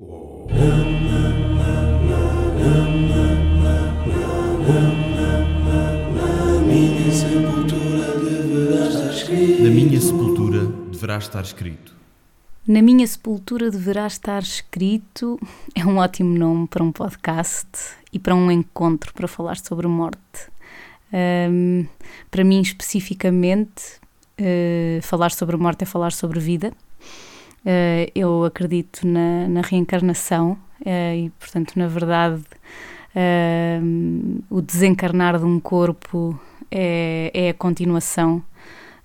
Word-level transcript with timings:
Na 0.00 0.06
minha 9.70 10.00
sepultura 10.00 10.66
deverá 10.92 11.18
estar 11.18 11.42
escrito. 11.42 11.96
Na 12.64 12.80
minha 12.80 13.04
sepultura 13.08 13.72
deverá 13.72 14.06
estar 14.06 14.40
escrito. 14.40 15.36
É 15.74 15.84
um 15.84 15.96
ótimo 15.96 16.38
nome 16.38 16.68
para 16.68 16.84
um 16.84 16.92
podcast 16.92 17.66
e 18.12 18.20
para 18.20 18.36
um 18.36 18.52
encontro 18.52 19.12
para 19.12 19.26
falar 19.26 19.56
sobre 19.56 19.88
morte. 19.88 20.20
Um, 21.12 21.84
para 22.30 22.44
mim, 22.44 22.60
especificamente, 22.60 23.98
uh, 24.40 25.02
falar 25.02 25.32
sobre 25.32 25.56
morte 25.56 25.82
é 25.82 25.86
falar 25.86 26.12
sobre 26.12 26.38
vida. 26.38 26.72
Uh, 27.64 28.10
eu 28.14 28.44
acredito 28.44 29.06
na, 29.06 29.48
na 29.48 29.60
reencarnação 29.60 30.52
uh, 30.80 31.14
e, 31.16 31.30
portanto, 31.38 31.72
na 31.76 31.86
verdade, 31.86 32.42
o 34.48 34.60
desencarnar 34.60 35.38
de 35.38 35.44
um 35.44 35.58
corpo 35.58 36.38
é, 36.70 37.30
é 37.34 37.50
a 37.50 37.54
continuação 37.54 38.42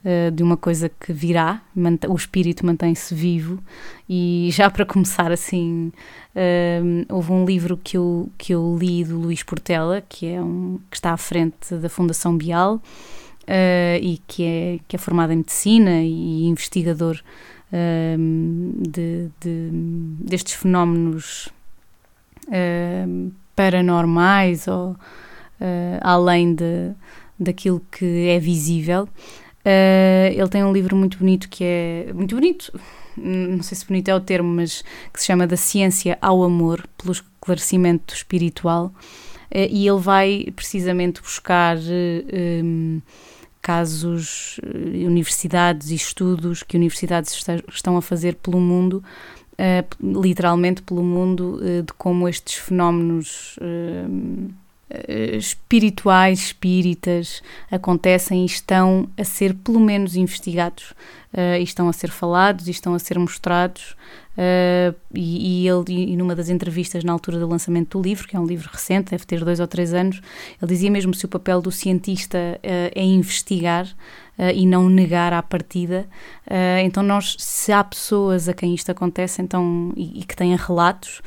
uh, 0.04 0.32
de 0.32 0.44
uma 0.44 0.58
coisa 0.58 0.90
que 0.90 1.12
virá, 1.14 1.62
o 2.08 2.16
espírito 2.16 2.66
mantém-se 2.66 3.14
vivo. 3.14 3.60
E 4.08 4.50
já 4.52 4.70
para 4.70 4.86
começar, 4.86 5.32
assim, 5.32 5.92
uh, 6.36 7.14
houve 7.14 7.32
um 7.32 7.46
livro 7.46 7.80
que 7.82 7.98
eu, 7.98 8.30
que 8.38 8.54
eu 8.54 8.78
li 8.80 9.04
do 9.04 9.20
Luís 9.20 9.44
Portela, 9.44 10.02
que, 10.08 10.28
é 10.28 10.42
um, 10.42 10.80
que 10.90 10.98
está 10.98 11.12
à 11.12 11.18
frente 11.18 11.76
da 11.76 11.90
Fundação 11.90 12.38
Bial. 12.38 12.82
Uh, 13.44 14.00
e 14.02 14.22
que 14.26 14.44
é, 14.46 14.80
que 14.88 14.96
é 14.96 15.00
formado 15.00 15.34
em 15.34 15.38
medicina 15.38 16.02
e 16.02 16.46
investigador 16.46 17.22
uh, 17.74 18.88
de, 18.90 19.30
de, 19.42 19.70
destes 20.26 20.54
fenómenos 20.54 21.50
uh, 22.48 23.32
paranormais 23.56 24.68
ou 24.68 24.96
além 26.02 26.54
de, 26.54 26.92
daquilo 27.40 27.82
que 27.90 28.28
é 28.28 28.38
visível. 28.38 29.08
Uh, 29.64 30.28
ele 30.34 30.50
tem 30.50 30.62
um 30.62 30.74
livro 30.74 30.94
muito 30.96 31.18
bonito 31.18 31.48
que 31.48 31.64
é. 31.64 32.12
Muito 32.14 32.36
bonito, 32.36 32.78
não 33.16 33.64
sei 33.64 33.78
se 33.78 33.86
bonito 33.86 34.10
é 34.10 34.16
o 34.16 34.20
termo, 34.20 34.50
mas 34.50 34.84
que 35.14 35.22
se 35.22 35.28
chama 35.28 35.48
Da 35.48 35.56
Ciência 35.56 36.18
ao 36.22 36.44
Amor, 36.44 36.86
pelo 36.98 37.14
esclarecimento 37.14 38.14
espiritual. 38.14 38.88
Uh, 39.50 39.70
e 39.70 39.88
ele 39.88 40.00
vai 40.00 40.48
precisamente 40.56 41.22
buscar. 41.22 41.78
Uh, 41.78 42.64
um, 42.64 43.02
casos, 43.64 44.60
universidades 44.94 45.90
e 45.90 45.96
estudos 45.96 46.62
que 46.62 46.76
universidades 46.76 47.34
estão 47.74 47.96
a 47.96 48.02
fazer 48.02 48.36
pelo 48.36 48.60
mundo, 48.60 49.02
uh, 49.54 50.22
literalmente 50.22 50.82
pelo 50.82 51.02
mundo, 51.02 51.62
uh, 51.62 51.82
de 51.82 51.94
como 51.94 52.28
estes 52.28 52.56
fenómenos 52.56 53.58
eh, 53.62 54.06
espirituais, 55.38 56.40
espíritas, 56.40 57.42
acontecem 57.72 58.44
e 58.44 58.46
estão 58.46 59.10
a 59.18 59.24
ser 59.24 59.54
pelo 59.56 59.80
menos 59.80 60.16
investigados, 60.16 60.92
uh, 61.34 61.62
estão 61.62 61.90
a 61.90 61.94
ser 61.94 62.10
falados 62.10 62.68
e 62.68 62.72
estão 62.72 62.94
a 62.94 63.00
ser 63.00 63.18
mostrados. 63.18 63.96
Uh, 64.36 64.96
e, 65.14 65.64
e, 65.64 65.68
ele, 65.68 66.12
e 66.12 66.18
numa 66.18 66.36
das 66.36 66.50
entrevistas 66.50 67.04
na 67.04 67.14
altura 67.14 67.38
do 67.38 67.48
lançamento 67.48 68.00
do 68.00 68.04
livro, 68.04 68.28
que 68.28 68.36
é 68.36 68.40
um 68.40 68.46
livro 68.46 68.70
recente, 68.72 69.12
deve 69.12 69.26
ter 69.26 69.44
dois 69.44 69.60
ou 69.60 69.68
três 69.68 69.94
anos, 69.94 70.22
ele 70.60 70.70
dizia 70.70 70.90
mesmo 70.90 71.14
se 71.14 71.26
o 71.26 71.28
papel 71.28 71.62
do 71.62 71.72
cientista 71.72 72.38
uh, 72.38 72.92
é 72.96 73.04
investigar 73.04 73.88
e 74.56 74.66
não 74.66 74.90
negar 74.90 75.32
à 75.32 75.44
partida. 75.44 76.08
então, 76.84 77.04
nós, 77.04 77.36
se 77.38 77.72
há 77.72 77.84
pessoas 77.84 78.50
a 78.50 78.54
quem 78.54 78.74
isto 78.74 78.90
acontece 78.90 79.44
então, 79.44 79.94
e, 79.96 80.22
e 80.22 80.24
que 80.24 80.36
têm 80.36 80.56
relatos, 80.56 81.22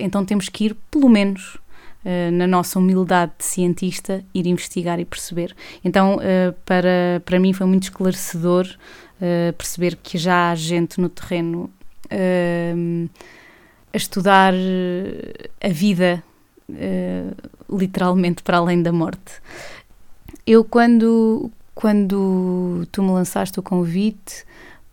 então 0.00 0.24
temos 0.24 0.48
que 0.48 0.64
ir 0.64 0.76
pelo 0.90 1.10
menos 1.10 1.58
eh, 1.58 1.63
na 2.32 2.46
nossa 2.46 2.78
humildade 2.78 3.32
de 3.38 3.44
cientista, 3.44 4.22
ir 4.34 4.46
investigar 4.46 5.00
e 5.00 5.04
perceber. 5.04 5.56
Então, 5.82 6.16
uh, 6.16 6.52
para, 6.66 7.22
para 7.24 7.40
mim 7.40 7.52
foi 7.52 7.66
muito 7.66 7.84
esclarecedor 7.84 8.66
uh, 8.66 9.52
perceber 9.54 9.96
que 9.96 10.18
já 10.18 10.50
há 10.50 10.54
gente 10.54 11.00
no 11.00 11.08
terreno 11.08 11.70
a 13.92 13.96
estudar 13.96 14.52
a 15.60 15.68
vida 15.68 16.22
literalmente 17.68 18.42
para 18.42 18.58
além 18.58 18.82
da 18.82 18.92
morte. 18.92 19.40
Eu, 20.46 20.62
quando, 20.62 21.50
quando 21.74 22.86
tu 22.92 23.02
me 23.02 23.10
lançaste 23.10 23.58
o 23.58 23.62
convite, 23.62 24.44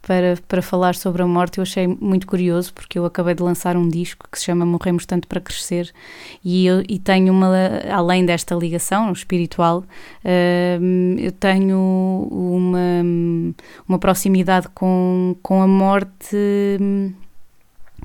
para, 0.01 0.37
para 0.47 0.61
falar 0.61 0.95
sobre 0.95 1.21
a 1.21 1.27
morte, 1.27 1.59
eu 1.59 1.61
achei 1.61 1.87
muito 1.87 2.25
curioso, 2.25 2.73
porque 2.73 2.97
eu 2.97 3.05
acabei 3.05 3.35
de 3.35 3.43
lançar 3.43 3.77
um 3.77 3.87
disco 3.87 4.27
que 4.31 4.39
se 4.39 4.45
chama 4.45 4.65
Morremos 4.65 5.05
Tanto 5.05 5.27
para 5.27 5.39
Crescer, 5.39 5.91
e, 6.43 6.65
eu, 6.65 6.83
e 6.89 6.97
tenho 6.97 7.31
uma, 7.31 7.51
além 7.91 8.25
desta 8.25 8.55
ligação 8.55 9.11
espiritual, 9.11 9.79
uh, 10.25 11.19
eu 11.19 11.31
tenho 11.31 12.27
uma, 12.31 13.03
uma 13.87 13.99
proximidade 13.99 14.67
com, 14.73 15.35
com 15.41 15.61
a 15.61 15.67
morte. 15.67 16.35
Um, 16.79 17.13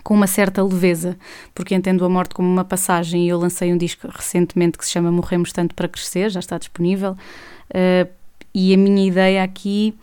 com 0.03 0.15
uma 0.15 0.29
certa 0.29 0.63
leveza, 0.63 1.17
porque 1.53 1.75
entendo 1.75 2.05
a 2.05 2.09
morte 2.09 2.33
como 2.33 2.49
uma 2.49 2.65
passagem 2.65 3.27
e 3.27 3.29
eu 3.29 3.41
lancei 3.41 3.73
um 3.73 3.77
disco 3.77 4.07
recentemente 4.09 4.79
que 4.79 4.85
se 4.85 4.93
chama 4.93 5.11
Morremos 5.11 5.53
Tanto 5.53 5.75
para 5.75 5.89
Crescer, 5.89 6.31
já 6.31 6.39
está 6.39 6.59
disponível, 6.59 7.13
uh, 7.71 8.09
e 8.55 8.73
a 8.73 8.77
minha 8.77 9.05
ideia 9.05 9.43
aqui 9.43 9.97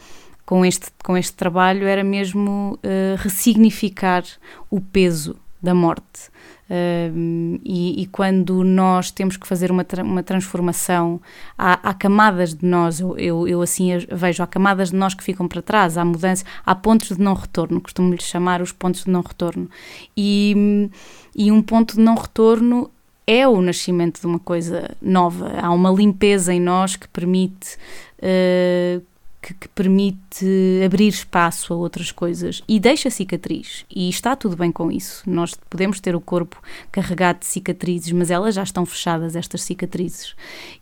com 0.46 0.66
este, 0.66 0.88
com 1.04 1.18
este 1.18 1.34
trabalho 1.34 1.88
era 1.88 2.04
mesmo 2.04 2.78
uh, 2.84 3.16
ressignificar 3.18 4.24
o 4.70 4.82
peso 4.82 5.36
da 5.62 5.74
morte. 5.74 6.32
Uh, 6.70 7.60
e, 7.64 8.02
e, 8.02 8.06
quando 8.08 8.64
nós 8.64 9.12
temos 9.12 9.38
que 9.38 9.48
fazer 9.48 9.70
uma, 9.70 9.84
tra 9.84 10.04
uma 10.04 10.24
transformação, 10.24 11.22
há, 11.58 11.90
há, 11.90 11.94
camadas 11.94 12.54
de 12.54 12.66
nós, 12.66 13.00
eu, 13.00 13.18
eu, 13.18 13.48
eu, 13.48 13.62
assim 13.62 13.90
vejo, 14.12 14.42
há 14.42 14.48
camadas 14.48 14.90
de 14.90 14.96
nós 14.96 15.14
que 15.14 15.24
ficam 15.24 15.48
para 15.48 15.62
trás, 15.62 15.98
há 15.98 16.04
mudança, 16.04 16.44
há 16.66 16.74
pontos 16.74 17.16
de 17.16 17.22
não 17.22 17.34
retorno, 17.34 17.80
costumo-lhe 17.80 18.22
chamar 18.22 18.62
os 18.62 18.72
pontos 18.72 19.04
de 19.04 19.12
não 19.12 19.22
retorno. 19.22 19.70
E, 20.18 20.90
e 21.36 21.52
um 21.52 21.62
ponto 21.62 21.96
de 21.96 22.02
não 22.02 22.16
retorno 22.16 22.90
é 23.28 23.48
o 23.48 23.62
nascimento 23.62 24.20
de 24.20 24.28
uma 24.28 24.40
coisa 24.40 24.96
nova, 25.02 25.54
há 25.62 25.72
uma 25.72 25.92
limpeza 25.92 26.54
em 26.54 26.60
nós 26.60 26.96
que 26.96 27.08
permite. 27.08 27.78
Uh, 28.20 29.02
que, 29.44 29.54
que, 29.54 29.68
permite 29.68 30.46
abrir 30.86 31.10
espaço 31.10 31.74
a 31.74 31.76
outras 31.76 32.12
coisas 32.12 32.64
e 32.66 32.80
deixa 32.80 33.10
cicatriz. 33.10 33.86
E 33.94 34.08
está 34.08 34.38
tudo 34.38 34.56
bem 34.56 34.72
com 34.72 34.90
isso. 34.90 35.22
Nós 35.30 35.54
podemos 35.70 36.00
ter 36.00 36.16
o 36.16 36.22
corpo 36.22 36.62
carregado 36.90 37.40
de 37.40 37.46
cicatrizes, 37.46 38.14
mas 38.14 38.32
elas 38.32 38.56
já 38.56 38.64
estão 38.64 38.86
fechadas, 38.86 39.36
estas 39.36 39.62
cicatrizes. 39.64 40.34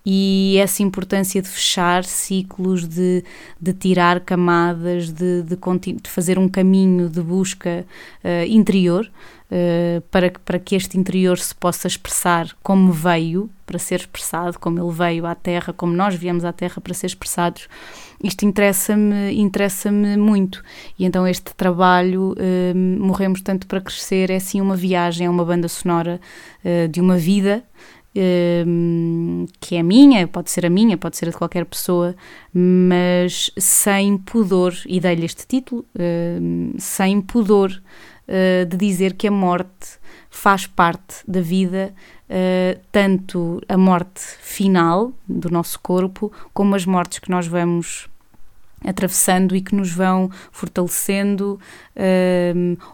E 0.05 0.57
essa 0.59 0.83
importância 0.83 1.41
de 1.41 1.49
fechar 1.49 2.05
ciclos, 2.05 2.87
de, 2.87 3.23
de 3.59 3.73
tirar 3.73 4.19
camadas, 4.19 5.09
de, 5.09 5.41
de, 5.41 5.55
de 5.55 6.09
fazer 6.09 6.37
um 6.37 6.47
caminho 6.47 7.09
de 7.09 7.21
busca 7.21 7.83
uh, 8.23 8.45
interior. 8.47 9.09
Uh, 9.51 9.99
para, 10.09 10.29
que, 10.29 10.39
para 10.39 10.57
que 10.57 10.77
este 10.77 10.97
interior 10.97 11.37
se 11.37 11.53
possa 11.53 11.85
expressar 11.85 12.55
como 12.63 12.89
veio, 12.89 13.49
para 13.65 13.77
ser 13.77 13.99
expressado, 13.99 14.57
como 14.57 14.79
ele 14.79 14.93
veio 14.93 15.25
à 15.25 15.35
Terra, 15.35 15.73
como 15.73 15.91
nós 15.91 16.15
viemos 16.15 16.45
à 16.45 16.53
Terra 16.53 16.79
para 16.81 16.93
ser 16.93 17.07
expressados, 17.07 17.67
isto 18.23 18.45
interessa-me 18.45 19.33
interessa 19.33 19.91
muito. 19.91 20.63
E 20.97 21.03
então 21.03 21.27
este 21.27 21.53
trabalho, 21.53 22.33
uh, 22.33 22.75
Morremos 22.75 23.41
Tanto 23.41 23.67
para 23.67 23.81
Crescer, 23.81 24.31
é 24.31 24.39
sim 24.39 24.61
uma 24.61 24.77
viagem, 24.77 25.27
é 25.27 25.29
uma 25.29 25.43
banda 25.43 25.67
sonora 25.67 26.21
uh, 26.63 26.87
de 26.87 27.01
uma 27.01 27.17
vida. 27.17 27.61
Que 28.13 29.75
é 29.75 29.83
minha, 29.83 30.27
pode 30.27 30.51
ser 30.51 30.65
a 30.65 30.69
minha, 30.69 30.97
pode 30.97 31.17
ser 31.17 31.27
a 31.27 31.31
de 31.31 31.37
qualquer 31.37 31.65
pessoa, 31.65 32.15
mas 32.53 33.51
sem 33.57 34.17
pudor, 34.17 34.73
e 34.85 34.99
dei-lhe 34.99 35.25
este 35.25 35.47
título, 35.47 35.85
sem 36.77 37.21
pudor 37.21 37.71
de 38.67 38.77
dizer 38.77 39.13
que 39.13 39.27
a 39.27 39.31
morte 39.31 39.99
faz 40.29 40.65
parte 40.65 41.17
da 41.27 41.41
vida 41.41 41.93
uh, 42.29 42.79
tanto 42.91 43.61
a 43.67 43.77
morte 43.77 44.21
final 44.21 45.11
do 45.27 45.49
nosso 45.49 45.79
corpo, 45.79 46.31
como 46.53 46.73
as 46.73 46.85
mortes 46.85 47.19
que 47.19 47.29
nós 47.29 47.45
vamos 47.45 48.07
atravessando 48.83 49.55
e 49.55 49.61
que 49.61 49.75
nos 49.75 49.91
vão 49.91 50.31
fortalecendo 50.51 51.59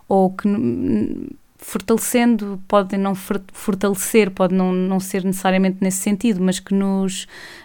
ou 0.10 0.31
que 0.31 0.46
fortalecendo 1.57 2.62
pode 2.68 2.98
não 2.98 3.15
fortalecer 3.15 4.31
pode 4.31 4.54
não, 4.54 4.71
não 4.71 5.00
ser 5.00 5.24
necessariamente 5.24 5.77
nesse 5.81 5.98
sentido 5.98 6.42
mas 6.42 6.59
que 6.59 6.74
nos 6.74 7.24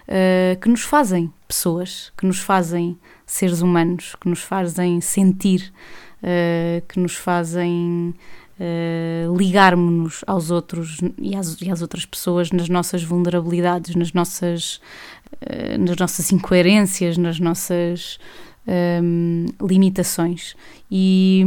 uh, 0.08 0.58
que 0.60 0.68
nos 0.68 0.82
fazem 0.82 1.32
pessoas 1.46 2.12
que 2.16 2.26
nos 2.26 2.38
fazem 2.38 2.98
seres 3.26 3.60
humanos 3.60 4.14
que 4.20 4.28
nos 4.28 4.40
fazem 4.40 5.00
sentir 5.00 5.72
uh, 6.22 6.86
que 6.88 6.98
nos 6.98 7.14
fazem 7.14 8.14
uh, 8.58 9.36
ligarmos-nos 9.36 10.24
aos 10.26 10.50
outros 10.50 10.98
e 11.18 11.34
às, 11.34 11.60
e 11.60 11.70
às, 11.70 11.82
outras 11.82 12.06
pessoas 12.06 12.50
nas 12.50 12.68
nossas 12.68 13.02
vulnerabilidades, 13.02 13.94
nas 13.94 14.12
nossas, 14.12 14.80
uh, 15.42 15.78
nas 15.78 15.96
nossas 15.96 16.30
incoerências, 16.32 17.18
nas 17.18 17.40
nossas 17.40 18.18
um, 18.66 19.46
limitações. 19.60 20.54
E, 20.90 21.44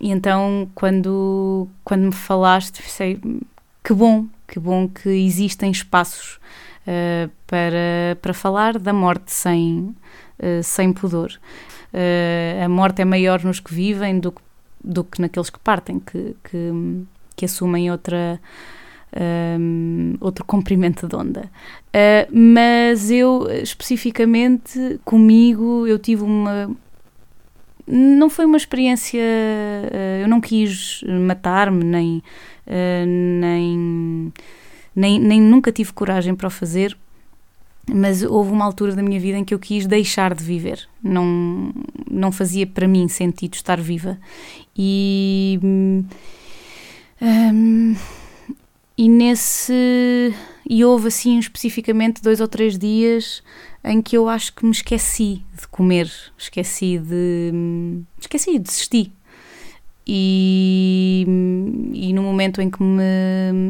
e 0.00 0.10
então, 0.10 0.68
quando, 0.74 1.68
quando 1.84 2.06
me 2.06 2.12
falaste, 2.12 2.82
pensei 2.82 3.18
que 3.82 3.94
bom, 3.94 4.26
que 4.46 4.58
bom 4.58 4.88
que 4.88 5.08
existem 5.08 5.70
espaços 5.70 6.38
uh, 6.86 7.30
para, 7.46 8.16
para 8.20 8.34
falar 8.34 8.78
da 8.78 8.92
morte 8.92 9.32
sem, 9.32 9.94
uh, 10.38 10.62
sem 10.62 10.92
pudor. 10.92 11.32
Uh, 11.94 12.64
a 12.64 12.68
morte 12.68 13.00
é 13.00 13.04
maior 13.04 13.42
nos 13.42 13.58
que 13.58 13.72
vivem 13.72 14.20
do, 14.20 14.34
do 14.84 15.02
que 15.02 15.20
naqueles 15.20 15.48
que 15.48 15.58
partem, 15.58 15.98
que, 15.98 16.36
que, 16.44 16.72
que 17.34 17.44
assumem 17.44 17.90
outra. 17.90 18.40
Um, 19.18 20.14
outro 20.20 20.44
comprimento 20.44 21.08
de 21.08 21.16
onda. 21.16 21.50
Mas 22.30 23.10
eu, 23.10 23.48
especificamente, 23.62 25.00
comigo, 25.06 25.86
eu 25.86 25.98
tive 25.98 26.22
uma, 26.22 26.70
não 27.86 28.28
foi 28.28 28.44
uma 28.44 28.56
experiência. 28.56 29.20
Uh, 29.20 30.22
eu 30.22 30.28
não 30.28 30.40
quis 30.40 31.02
matar-me, 31.06 31.84
nem, 31.84 32.22
uh, 32.66 33.06
nem, 33.06 34.32
nem, 34.94 35.20
nem 35.20 35.40
nunca 35.40 35.70
tive 35.70 35.92
coragem 35.92 36.34
para 36.34 36.48
o 36.48 36.50
fazer, 36.50 36.96
mas 37.88 38.22
houve 38.22 38.50
uma 38.50 38.64
altura 38.64 38.94
da 38.94 39.02
minha 39.02 39.20
vida 39.20 39.38
em 39.38 39.44
que 39.44 39.54
eu 39.54 39.58
quis 39.58 39.86
deixar 39.86 40.34
de 40.34 40.42
viver. 40.42 40.88
Não, 41.02 41.72
não 42.10 42.32
fazia 42.32 42.66
para 42.66 42.88
mim 42.88 43.06
sentido 43.08 43.54
estar 43.54 43.80
viva. 43.80 44.18
E. 44.76 45.58
Um, 47.22 47.94
e 48.98 49.08
nesse. 49.08 50.34
E 50.68 50.84
houve 50.84 51.08
assim 51.08 51.38
especificamente 51.38 52.20
dois 52.20 52.40
ou 52.40 52.48
três 52.48 52.76
dias 52.76 53.42
em 53.84 54.02
que 54.02 54.16
eu 54.16 54.28
acho 54.28 54.52
que 54.52 54.64
me 54.64 54.72
esqueci 54.72 55.44
de 55.58 55.68
comer, 55.68 56.10
esqueci 56.36 56.98
de. 56.98 58.02
esqueci, 58.20 58.58
desisti. 58.58 59.12
E, 60.08 61.26
e 61.92 62.12
no 62.12 62.22
momento 62.22 62.60
em 62.60 62.70
que 62.70 62.80
me, 62.80 63.02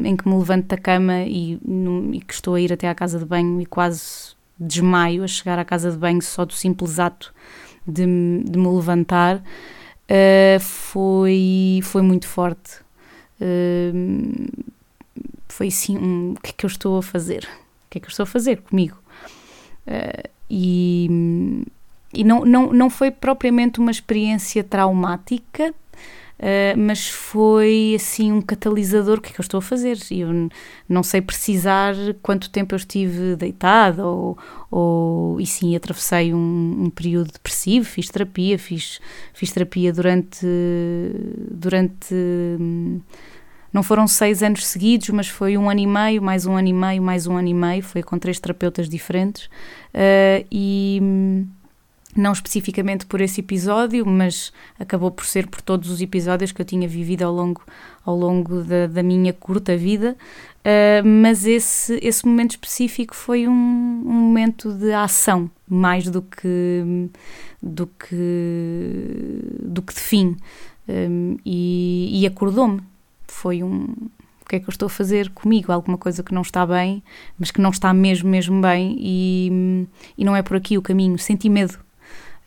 em 0.04 0.14
que 0.16 0.28
me 0.28 0.36
levanto 0.36 0.66
da 0.66 0.76
cama 0.76 1.22
e, 1.22 1.58
no, 1.64 2.14
e 2.14 2.20
que 2.20 2.34
estou 2.34 2.54
a 2.54 2.60
ir 2.60 2.72
até 2.72 2.88
à 2.88 2.94
casa 2.94 3.18
de 3.18 3.24
banho 3.24 3.60
e 3.60 3.64
quase 3.64 4.34
desmaio 4.58 5.22
a 5.22 5.26
chegar 5.26 5.58
à 5.58 5.64
casa 5.64 5.90
de 5.90 5.96
banho 5.96 6.20
só 6.22 6.44
do 6.44 6.52
simples 6.52 6.98
ato 6.98 7.32
de, 7.86 8.04
de 8.04 8.58
me 8.58 8.68
levantar, 8.68 9.36
uh, 9.36 10.60
foi, 10.60 11.80
foi 11.82 12.02
muito 12.02 12.26
forte. 12.26 12.80
Uh, 13.40 14.74
foi 15.56 15.68
assim: 15.68 15.96
um, 15.96 16.32
o 16.32 16.40
que 16.40 16.50
é 16.50 16.54
que 16.56 16.66
eu 16.66 16.68
estou 16.68 16.98
a 16.98 17.02
fazer? 17.02 17.48
O 17.86 17.90
que 17.90 17.98
é 17.98 18.00
que 18.00 18.06
eu 18.06 18.10
estou 18.10 18.24
a 18.24 18.26
fazer 18.26 18.60
comigo? 18.62 18.96
Uh, 19.86 20.28
e 20.50 21.08
e 22.14 22.24
não, 22.24 22.44
não, 22.44 22.72
não 22.72 22.88
foi 22.88 23.10
propriamente 23.10 23.78
uma 23.78 23.90
experiência 23.90 24.64
traumática, 24.64 25.74
Uh, 26.38 26.76
mas 26.76 27.08
foi 27.08 27.94
assim 27.96 28.30
um 28.30 28.42
catalisador. 28.42 29.16
O 29.16 29.20
que 29.22 29.30
é 29.30 29.32
que 29.32 29.40
eu 29.40 29.42
estou 29.42 29.56
a 29.56 29.62
fazer? 29.62 29.96
Eu 30.10 30.50
não 30.86 31.02
sei 31.02 31.22
precisar 31.22 31.94
quanto 32.22 32.50
tempo 32.50 32.74
eu 32.74 32.76
estive 32.76 33.36
deitada, 33.36 34.04
ou, 34.04 34.36
ou 34.70 35.40
e 35.40 35.46
sim, 35.46 35.74
atravessei 35.74 36.34
um, 36.34 36.84
um, 36.84 36.90
período 36.90 37.32
depressivo, 37.32 37.86
fiz 37.86 38.10
terapia, 38.10 38.58
fiz, 38.58 39.00
fiz 39.32 39.50
terapia 39.50 39.92
durante. 39.94 40.46
durante 41.50 42.14
não 43.76 43.82
foram 43.82 44.08
seis 44.08 44.42
anos 44.42 44.66
seguidos, 44.66 45.10
mas 45.10 45.28
foi 45.28 45.58
um 45.58 45.68
ano 45.68 45.80
e 45.80 45.86
meio, 45.86 46.22
mais 46.22 46.46
um 46.46 46.56
ano 46.56 46.68
e 46.68 46.72
meio, 46.72 47.02
mais 47.02 47.26
um 47.26 47.36
ano 47.36 47.48
e 47.48 47.52
meio, 47.52 47.82
foi 47.82 48.02
com 48.02 48.18
três 48.18 48.40
terapeutas 48.40 48.88
diferentes. 48.88 49.50
Uh, 49.92 50.46
e 50.50 50.98
não 52.16 52.32
especificamente 52.32 53.04
por 53.04 53.20
esse 53.20 53.40
episódio, 53.42 54.06
mas 54.06 54.50
acabou 54.80 55.10
por 55.10 55.26
ser 55.26 55.46
por 55.46 55.60
todos 55.60 55.90
os 55.90 56.00
episódios 56.00 56.52
que 56.52 56.62
eu 56.62 56.64
tinha 56.64 56.88
vivido 56.88 57.24
ao 57.24 57.34
longo, 57.34 57.62
ao 58.02 58.16
longo 58.16 58.62
da, 58.62 58.86
da 58.86 59.02
minha 59.02 59.34
curta 59.34 59.76
vida. 59.76 60.16
Uh, 60.60 61.06
mas 61.06 61.44
esse, 61.44 61.98
esse 62.02 62.26
momento 62.26 62.52
específico 62.52 63.14
foi 63.14 63.46
um, 63.46 63.52
um, 63.52 64.10
momento 64.10 64.72
de 64.72 64.90
ação, 64.94 65.50
mais 65.68 66.08
do 66.08 66.22
que, 66.22 67.10
do 67.62 67.86
que, 67.86 68.16
do 69.60 69.82
que 69.82 69.92
de 69.92 70.00
fim. 70.00 70.34
Um, 70.88 71.36
e, 71.44 72.22
e 72.22 72.26
acordou-me 72.26 72.80
foi 73.36 73.62
um. 73.62 73.84
O 74.40 74.48
que 74.48 74.56
é 74.56 74.60
que 74.60 74.68
eu 74.68 74.70
estou 74.70 74.86
a 74.86 74.90
fazer 74.90 75.30
comigo? 75.30 75.72
Alguma 75.72 75.98
coisa 75.98 76.22
que 76.22 76.32
não 76.32 76.42
está 76.42 76.64
bem, 76.64 77.02
mas 77.38 77.50
que 77.50 77.60
não 77.60 77.70
está 77.70 77.92
mesmo, 77.92 78.30
mesmo 78.30 78.60
bem, 78.60 78.96
e, 78.98 79.86
e 80.16 80.24
não 80.24 80.36
é 80.36 80.42
por 80.42 80.56
aqui 80.56 80.78
o 80.78 80.82
caminho. 80.82 81.18
Senti 81.18 81.48
medo. 81.48 81.78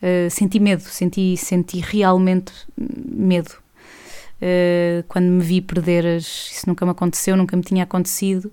Uh, 0.02 0.30
senti 0.30 0.58
medo, 0.58 0.82
senti, 0.82 1.36
senti 1.36 1.78
realmente 1.78 2.52
medo. 2.76 3.50
Uh, 4.40 5.04
quando 5.08 5.26
me 5.26 5.42
vi 5.42 5.60
perder 5.60 6.06
as. 6.06 6.24
Isso 6.52 6.66
nunca 6.66 6.86
me 6.86 6.92
aconteceu, 6.92 7.36
nunca 7.36 7.56
me 7.56 7.62
tinha 7.62 7.84
acontecido. 7.84 8.50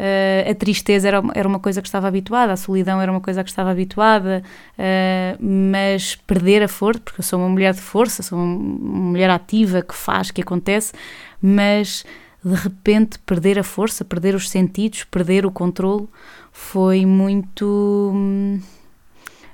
Uh, 0.00 0.50
a 0.50 0.54
tristeza 0.54 1.08
era, 1.08 1.22
era 1.34 1.46
uma 1.46 1.60
coisa 1.60 1.82
que 1.82 1.88
estava 1.88 2.08
habituada, 2.08 2.54
a 2.54 2.56
solidão 2.56 3.02
era 3.02 3.12
uma 3.12 3.20
coisa 3.20 3.44
que 3.44 3.50
estava 3.50 3.70
habituada, 3.70 4.42
uh, 4.78 5.44
mas 5.44 6.14
perder 6.14 6.62
a 6.62 6.68
força, 6.68 7.02
porque 7.04 7.20
eu 7.20 7.24
sou 7.24 7.38
uma 7.38 7.50
mulher 7.50 7.74
de 7.74 7.82
força, 7.82 8.22
sou 8.22 8.38
uma 8.38 8.46
mulher 8.46 9.28
ativa 9.28 9.82
que 9.82 9.94
faz, 9.94 10.30
que 10.30 10.40
acontece, 10.40 10.94
mas 11.42 12.06
de 12.42 12.54
repente 12.54 13.18
perder 13.18 13.58
a 13.58 13.62
força, 13.62 14.02
perder 14.02 14.34
os 14.34 14.48
sentidos, 14.48 15.04
perder 15.04 15.44
o 15.44 15.50
controle 15.50 16.08
foi 16.50 17.04
muito. 17.04 18.14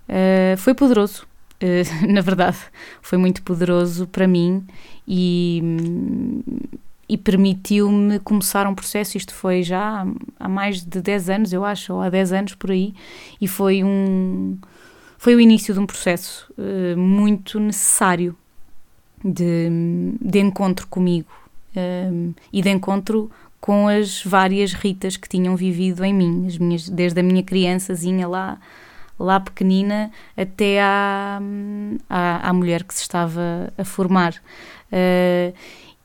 Uh, 0.08 0.56
foi 0.58 0.75
poderoso. 0.75 1.26
Na 2.08 2.20
verdade, 2.20 2.58
foi 3.02 3.19
muito 3.19 3.42
poderoso 3.42 4.06
para 4.06 4.28
mim 4.28 4.64
e, 5.08 5.60
e 7.08 7.16
permitiu-me 7.16 8.18
começar 8.20 8.66
um 8.66 8.74
processo. 8.74 9.16
Isto 9.16 9.34
foi 9.34 9.62
já 9.62 10.06
há 10.38 10.48
mais 10.48 10.84
de 10.84 11.00
10 11.00 11.30
anos, 11.30 11.52
eu 11.52 11.64
acho, 11.64 11.94
ou 11.94 12.00
há 12.00 12.08
10 12.08 12.32
anos 12.32 12.54
por 12.54 12.70
aí, 12.70 12.94
e 13.40 13.46
foi 13.46 13.82
um. 13.84 14.58
Foi 15.18 15.34
o 15.34 15.40
início 15.40 15.72
de 15.72 15.80
um 15.80 15.86
processo 15.86 16.52
uh, 16.58 16.96
muito 16.96 17.58
necessário 17.58 18.36
de, 19.24 19.68
de 20.20 20.38
encontro 20.38 20.86
comigo, 20.86 21.28
um, 21.74 22.34
e 22.52 22.62
de 22.62 22.70
encontro 22.70 23.30
com 23.60 23.88
as 23.88 24.22
várias 24.22 24.72
Ritas 24.72 25.16
que 25.16 25.28
tinham 25.28 25.56
vivido 25.56 26.04
em 26.04 26.14
mim, 26.14 26.46
as 26.46 26.58
minhas, 26.58 26.88
desde 26.88 27.18
a 27.18 27.22
minha 27.22 27.42
criançazinha 27.42 28.28
lá, 28.28 28.58
lá 29.18 29.40
pequenina 29.40 30.10
até 30.36 30.80
à, 30.80 31.40
à, 32.08 32.48
à 32.48 32.52
mulher 32.52 32.84
que 32.84 32.94
se 32.94 33.02
estava 33.02 33.72
a 33.76 33.84
formar. 33.84 34.34
Uh, 34.92 35.52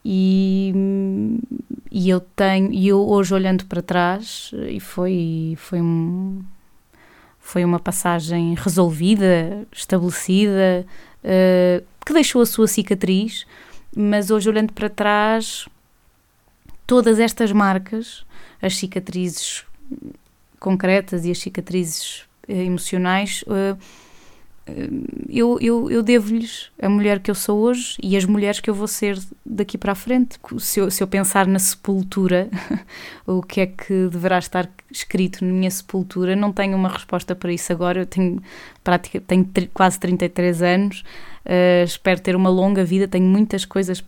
e, 0.03 0.73
e 1.91 2.09
eu 2.09 2.19
tenho, 2.19 2.71
e 2.71 2.87
eu 2.87 3.07
hoje 3.07 3.33
olhando 3.33 3.65
para 3.65 3.81
trás, 3.81 4.51
e 4.69 4.79
foi, 4.79 5.55
foi, 5.57 5.81
um, 5.81 6.43
foi 7.39 7.63
uma 7.63 7.79
passagem 7.79 8.55
resolvida, 8.55 9.67
estabelecida, 9.71 10.85
uh, 11.23 11.85
que 12.05 12.13
deixou 12.13 12.41
a 12.41 12.45
sua 12.45 12.67
cicatriz, 12.67 13.45
mas 13.95 14.31
hoje 14.31 14.49
olhando 14.49 14.73
para 14.73 14.89
trás, 14.89 15.67
todas 16.87 17.19
estas 17.19 17.51
marcas, 17.51 18.25
as 18.61 18.75
cicatrizes 18.75 19.65
concretas 20.59 21.25
e 21.25 21.31
as 21.31 21.39
cicatrizes 21.39 22.23
eh, 22.47 22.63
emocionais, 22.63 23.43
uh, 23.47 23.77
eu, 25.27 25.57
eu, 25.59 25.89
eu 25.89 26.03
devo-lhes 26.03 26.71
a 26.81 26.87
mulher 26.87 27.19
que 27.19 27.31
eu 27.31 27.35
sou 27.35 27.59
hoje 27.59 27.97
e 28.01 28.15
as 28.15 28.25
mulheres 28.25 28.59
que 28.59 28.69
eu 28.69 28.73
vou 28.73 28.87
ser 28.87 29.17
daqui 29.45 29.77
para 29.77 29.93
a 29.93 29.95
frente. 29.95 30.37
Se 30.59 30.79
eu, 30.79 30.91
se 30.91 31.01
eu 31.01 31.07
pensar 31.07 31.47
na 31.47 31.57
sepultura, 31.57 32.49
o 33.25 33.41
que 33.41 33.61
é 33.61 33.65
que 33.65 34.07
deverá 34.09 34.37
estar 34.37 34.69
escrito 34.91 35.43
na 35.43 35.51
minha 35.51 35.71
sepultura, 35.71 36.35
não 36.35 36.51
tenho 36.51 36.77
uma 36.77 36.89
resposta 36.89 37.35
para 37.35 37.51
isso 37.51 37.71
agora. 37.71 38.01
Eu 38.01 38.05
tenho, 38.05 38.41
prática, 38.83 39.19
tenho 39.21 39.49
quase 39.73 39.99
33 39.99 40.61
anos, 40.61 41.03
uh, 41.45 41.83
espero 41.83 42.21
ter 42.21 42.35
uma 42.35 42.49
longa 42.49 42.83
vida, 42.83 43.07
tenho 43.07 43.25
muitas 43.25 43.65
coisas 43.65 44.03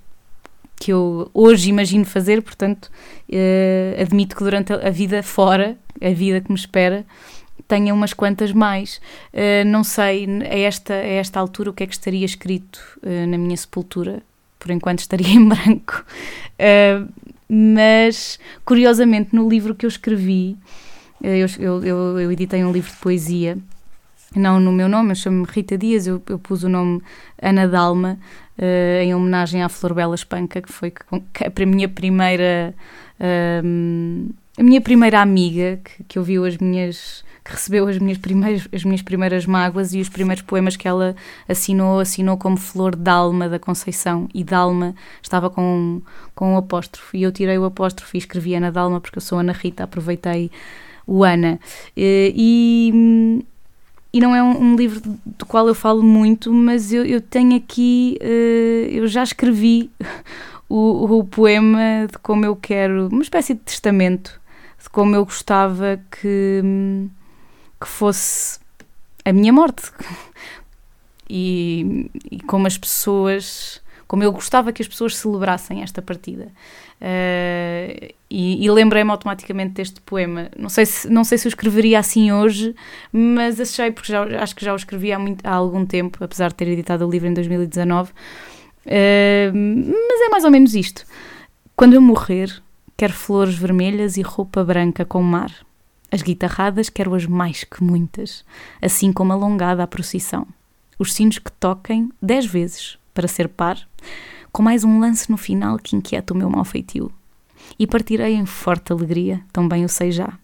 que 0.75 0.91
eu 0.91 1.29
hoje 1.33 1.69
imagino 1.69 2.05
fazer, 2.05 2.41
portanto, 2.41 2.91
uh, 3.29 4.01
admito 4.01 4.35
que 4.35 4.43
durante 4.43 4.73
a 4.73 4.89
vida 4.89 5.23
fora, 5.23 5.77
a 6.01 6.09
vida 6.09 6.41
que 6.41 6.51
me 6.51 6.57
espera, 6.57 7.05
tenha 7.73 7.91
umas 7.91 8.13
quantas 8.13 8.51
mais. 8.53 9.01
Uh, 9.33 9.65
não 9.65 9.83
sei, 9.83 10.27
a 10.43 10.59
esta, 10.59 10.93
a 10.93 10.97
esta 10.97 11.39
altura, 11.39 11.71
o 11.71 11.73
que 11.73 11.83
é 11.83 11.87
que 11.87 11.93
estaria 11.93 12.23
escrito 12.23 12.79
uh, 13.01 13.27
na 13.27 13.37
minha 13.37 13.57
sepultura. 13.57 14.21
Por 14.59 14.69
enquanto 14.69 14.99
estaria 14.99 15.27
em 15.27 15.47
branco. 15.47 16.05
Uh, 16.53 17.11
mas, 17.49 18.39
curiosamente, 18.63 19.35
no 19.35 19.49
livro 19.49 19.73
que 19.73 19.85
eu 19.85 19.87
escrevi, 19.87 20.55
eu, 21.21 21.47
eu, 21.59 21.83
eu, 21.83 22.19
eu, 22.19 22.31
editei 22.31 22.63
um 22.63 22.71
livro 22.71 22.91
de 22.91 22.97
poesia, 22.97 23.57
não 24.35 24.59
no 24.59 24.71
meu 24.71 24.87
nome, 24.87 25.11
eu 25.11 25.15
chamo-me 25.15 25.45
Rita 25.47 25.77
Dias, 25.77 26.07
eu, 26.07 26.21
eu, 26.27 26.39
pus 26.39 26.63
o 26.63 26.69
nome 26.69 27.01
Ana 27.41 27.67
Dalma, 27.67 28.17
em 29.01 29.13
homenagem 29.13 29.61
à 29.61 29.69
Flor 29.69 29.93
Bela 29.93 30.15
Espanca, 30.15 30.61
que 30.61 30.71
foi 30.71 30.91
que, 30.91 31.43
a 31.45 31.65
minha 31.65 31.87
primeira 31.87 32.73
a 34.57 34.63
minha 34.63 34.81
primeira 34.81 35.21
amiga 35.21 35.79
que, 35.83 36.03
que 36.03 36.19
ouviu 36.19 36.45
as 36.45 36.57
minhas 36.57 37.23
que 37.43 37.51
recebeu 37.51 37.87
as 37.87 37.97
minhas 37.97 38.17
primeiras 38.17 38.67
as 38.71 38.83
minhas 38.83 39.01
primeiras 39.01 39.45
mágoas 39.45 39.93
e 39.93 39.99
os 39.99 40.09
primeiros 40.09 40.43
poemas 40.43 40.75
que 40.75 40.87
ela 40.87 41.15
assinou 41.47 41.99
assinou 41.99 42.37
como 42.37 42.55
Flor 42.55 42.95
Dalma 42.95 43.49
da 43.49 43.59
Conceição. 43.59 44.29
E 44.33 44.43
Dalma 44.43 44.95
estava 45.21 45.49
com 45.49 46.01
com 46.35 46.53
um 46.53 46.57
apóstrofo 46.57 47.15
e 47.17 47.23
eu 47.23 47.31
tirei 47.31 47.57
o 47.57 47.65
apóstrofo 47.65 48.15
e 48.15 48.19
escrevi 48.19 48.55
Ana 48.55 48.71
Dalma 48.71 49.01
porque 49.01 49.17
eu 49.17 49.21
sou 49.21 49.39
Ana 49.39 49.53
Rita 49.53 49.83
aproveitei 49.83 50.51
o 51.05 51.23
Ana. 51.23 51.59
E 51.97 53.43
e 54.15 54.19
não 54.19 54.35
é 54.35 54.43
um, 54.43 54.61
um, 54.61 54.75
livro 54.75 55.01
do 55.25 55.43
qual 55.43 55.67
eu 55.67 55.73
falo 55.73 56.03
muito, 56.03 56.53
mas 56.53 56.93
eu, 56.93 57.03
eu 57.03 57.19
tenho 57.19 57.55
aqui, 57.57 58.19
uh, 58.21 58.91
eu 58.91 59.07
já 59.07 59.23
escrevi 59.23 59.89
o, 60.69 61.17
o, 61.17 61.23
poema 61.23 62.05
de 62.09 62.15
como 62.19 62.45
eu 62.45 62.55
quero, 62.55 63.07
uma 63.07 63.23
espécie 63.23 63.55
de 63.55 63.61
testamento, 63.61 64.39
de 64.83 64.89
como 64.89 65.15
eu 65.15 65.23
gostava 65.23 65.99
que, 66.11 66.61
que 67.79 67.87
fosse 67.87 68.59
a 69.23 69.31
minha 69.31 69.51
morte. 69.51 69.91
E, 71.29 72.11
e 72.29 72.39
como 72.41 72.67
as 72.67 72.77
pessoas, 72.77 73.81
como 74.07 74.23
eu 74.23 74.31
gostava 74.31 74.71
que 74.73 74.81
as 74.81 74.87
pessoas 74.87 75.15
celebrassem 75.15 75.81
esta 75.81 76.01
partida. 76.01 76.51
Uh, 77.01 78.13
e, 78.29 78.63
e 78.63 78.69
lembrei-me 78.69 79.09
automaticamente 79.09 79.73
deste 79.73 79.99
poema. 80.01 80.49
Não 80.57 80.69
sei, 80.69 80.85
se, 80.85 81.09
não 81.09 81.23
sei 81.23 81.37
se 81.37 81.47
escreveria 81.47 81.97
assim 81.97 82.31
hoje, 82.31 82.75
mas 83.11 83.59
achei, 83.59 83.89
porque 83.91 84.11
já, 84.11 84.23
acho 84.41 84.55
que 84.55 84.63
já 84.63 84.73
o 84.73 84.75
escrevi 84.75 85.11
há, 85.11 85.17
muito, 85.17 85.45
há 85.45 85.53
algum 85.53 85.85
tempo, 85.85 86.23
apesar 86.23 86.49
de 86.49 86.55
ter 86.55 86.67
editado 86.67 87.07
o 87.07 87.09
livro 87.09 87.27
em 87.27 87.33
2019. 87.33 88.11
Uh, 88.11 88.13
mas 89.53 90.21
é 90.21 90.29
mais 90.29 90.43
ou 90.43 90.51
menos 90.51 90.75
isto. 90.75 91.05
Quando 91.75 91.93
eu 91.93 92.01
morrer, 92.01 92.62
quero 92.97 93.13
flores 93.13 93.55
vermelhas 93.55 94.17
e 94.17 94.21
roupa 94.21 94.63
branca 94.63 95.05
com 95.05 95.21
mar. 95.21 95.51
As 96.11 96.21
guitarradas 96.21 96.89
quero 96.89 97.15
as 97.15 97.25
mais 97.25 97.63
que 97.63 97.83
muitas, 97.83 98.45
assim 98.81 99.11
como 99.11 99.33
alongada 99.33 99.83
a 99.83 99.87
procissão. 99.87 100.47
Os 100.99 101.13
sinos 101.13 101.39
que 101.39 101.51
toquem 101.51 102.11
dez 102.21 102.45
vezes, 102.45 102.97
para 103.13 103.27
ser 103.27 103.47
par 103.49 103.77
com 104.53 104.61
mais 104.61 104.83
um 104.83 104.99
lance 104.99 105.31
no 105.31 105.35
final 105.35 105.79
que 105.79 105.95
inquieta 105.95 106.31
o 106.31 106.37
meu 106.37 106.47
mau 106.47 106.63
feitio. 106.63 107.11
E 107.79 107.87
partirei 107.87 108.35
em 108.35 108.45
forte 108.45 108.93
alegria, 108.93 109.41
também 109.51 109.83
o 109.83 109.89
sei 109.89 110.11
já, 110.11 110.37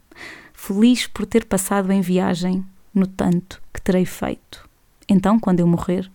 feliz 0.52 1.06
por 1.06 1.28
ter 1.28 1.46
passado 1.46 1.92
em 1.92 2.02
viagem 2.02 2.66
no 2.92 3.06
tanto 3.06 3.62
que 3.72 3.80
terei 3.80 4.06
feito. 4.06 4.68
Então, 5.08 5.40
quando 5.40 5.60
eu 5.60 5.68
morrer, 5.68 6.10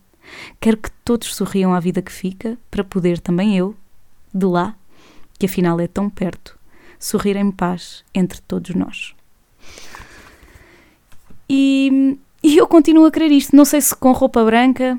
quero 0.59 0.77
que 0.77 0.91
todos 1.05 1.37
sorriam 1.37 1.73
à 1.73 1.79
vida 1.79 2.03
que 2.03 2.11
fica, 2.11 2.59
para 2.69 2.83
poder 2.83 3.21
também 3.21 3.57
eu, 3.57 3.77
de 4.35 4.45
lá, 4.45 4.75
que 5.45 5.47
afinal 5.47 5.79
é 5.79 5.87
tão 5.87 6.09
perto, 6.09 6.59
sorrir 6.99 7.37
em 7.37 7.51
paz 7.51 8.03
entre 8.15 8.41
todos 8.41 8.75
nós. 8.75 9.15
E, 11.49 12.19
e 12.43 12.57
eu 12.57 12.67
continuo 12.67 13.05
a 13.05 13.11
querer 13.11 13.31
isto. 13.31 13.55
Não 13.55 13.67
sei 13.67 13.81
se 13.83 13.95
com 13.95 14.13
roupa 14.13 14.43
branca, 14.43 14.99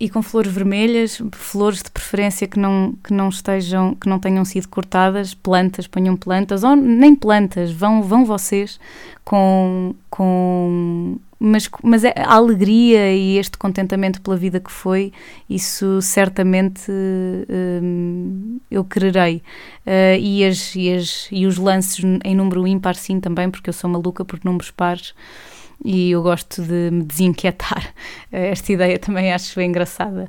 e 0.00 0.08
com 0.08 0.22
flores 0.22 0.52
vermelhas, 0.52 1.20
flores 1.32 1.82
de 1.82 1.90
preferência 1.90 2.46
que 2.46 2.58
não, 2.58 2.94
que 3.02 3.12
não 3.12 3.28
estejam, 3.28 3.96
que 3.96 4.08
não 4.08 4.18
tenham 4.18 4.44
sido 4.44 4.68
cortadas, 4.68 5.34
plantas, 5.34 5.88
ponham 5.88 6.16
plantas, 6.16 6.62
ou 6.62 6.76
nem 6.76 7.16
plantas, 7.16 7.72
vão, 7.72 8.00
vão 8.00 8.24
vocês 8.24 8.78
com, 9.24 9.94
com 10.08 11.18
mas, 11.40 11.68
mas 11.82 12.04
é 12.04 12.14
a 12.16 12.34
alegria 12.34 13.12
e 13.12 13.38
este 13.38 13.58
contentamento 13.58 14.22
pela 14.22 14.36
vida 14.36 14.60
que 14.60 14.70
foi, 14.70 15.12
isso 15.50 16.00
certamente 16.00 16.90
hum, 17.82 18.58
eu 18.70 18.84
quererei. 18.84 19.42
Uh, 19.84 20.18
e, 20.20 20.44
as, 20.44 20.76
e, 20.76 20.92
as, 20.92 21.28
e 21.32 21.44
os 21.44 21.56
lances 21.56 22.04
em 22.24 22.34
número 22.36 22.66
ímpar, 22.66 22.94
sim, 22.94 23.18
também, 23.18 23.50
porque 23.50 23.70
eu 23.70 23.74
sou 23.74 23.90
maluca 23.90 24.24
por 24.24 24.38
números 24.44 24.70
pares 24.70 25.12
e 25.84 26.10
eu 26.10 26.22
gosto 26.22 26.62
de 26.62 26.90
me 26.90 27.04
desinquietar. 27.04 27.94
Esta 28.32 28.72
ideia 28.72 28.98
também 28.98 29.32
acho 29.32 29.60
engraçada. 29.60 30.28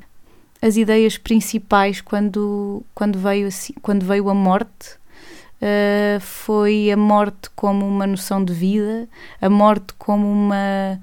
As 0.61 0.75
ideias 0.75 1.17
principais 1.17 2.01
quando, 2.01 2.83
quando, 2.93 3.17
veio, 3.17 3.47
assim, 3.47 3.73
quando 3.81 4.05
veio 4.05 4.29
a 4.29 4.33
morte 4.33 4.97
uh, 5.61 6.19
foi 6.19 6.91
a 6.91 6.97
morte 6.97 7.49
como 7.55 7.87
uma 7.87 8.05
noção 8.05 8.43
de 8.43 8.53
vida, 8.53 9.07
a 9.41 9.49
morte 9.49 9.93
como 9.97 10.29
uma 10.29 10.99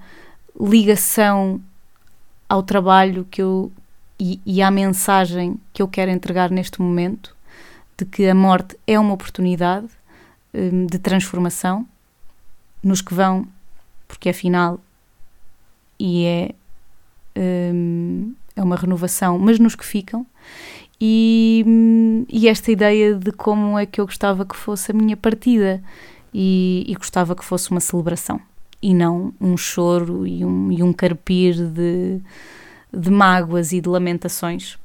ligação 0.61 1.61
ao 2.49 2.63
trabalho 2.63 3.27
que 3.31 3.43
eu 3.43 3.73
e, 4.19 4.41
e 4.47 4.63
à 4.63 4.71
mensagem 4.71 5.61
que 5.73 5.83
eu 5.83 5.89
quero 5.89 6.11
entregar 6.11 6.51
neste 6.51 6.81
momento 6.81 7.37
de 7.99 8.05
que 8.05 8.29
a 8.29 8.35
morte 8.35 8.77
é 8.87 8.99
uma 8.99 9.15
oportunidade 9.15 9.89
um, 10.55 10.87
de 10.87 10.99
transformação 10.99 11.87
nos 12.83 13.01
que 13.01 13.15
vão 13.15 13.47
porque 14.07 14.29
afinal 14.29 14.81
e 15.99 16.25
é, 16.25 16.55
um, 17.73 18.35
é 18.55 18.63
uma 18.63 18.77
renovação, 18.77 19.39
mas 19.39 19.59
nos 19.59 19.75
que 19.75 19.85
ficam. 19.85 20.27
E, 21.01 21.65
e, 22.31 22.49
esta 22.49 22.71
ideia 22.71 23.15
de 23.15 23.31
como 23.31 23.79
é 23.79 23.85
que 23.85 24.01
eu 24.01 24.07
gostava 24.07 24.47
que 24.47 24.57
fosse 24.57 24.93
a 24.93 24.95
minha 24.95 25.17
partida 25.17 25.83
e, 26.33 26.85
e 26.89 26.95
gostava 26.95 27.37
que 27.37 27.45
fosse 27.45 27.71
uma 27.71 27.81
celebração 27.81 28.41
e 28.81 28.95
não 28.95 29.35
um 29.41 29.57
choro 29.57 30.27
e 30.27 30.45
um, 30.45 30.73
e 30.73 30.83
um 30.83 30.93
carpir 30.93 31.55
de, 31.55 32.21
de 32.93 33.11
mágoas 33.11 33.73
e 33.73 33.81
de 33.81 33.89
lamentações. 33.89 34.79